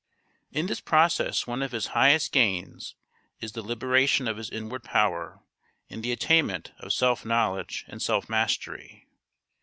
[0.51, 2.95] In this process one of his highest gains
[3.39, 5.43] is the liberation of his inward power
[5.91, 9.05] and the attainment of self knowledge and self mastery.